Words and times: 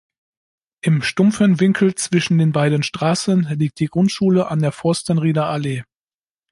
Im 0.81 1.03
stumpfen 1.03 1.59
Winkel 1.59 1.93
zwischen 1.93 2.39
den 2.39 2.51
beiden 2.53 2.81
Straßen 2.81 3.43
liegt 3.55 3.79
die 3.79 3.85
Grundschule 3.85 4.47
an 4.49 4.59
der 4.59 4.71
Forstenrieder 4.71 5.45
Allee. 5.45 5.83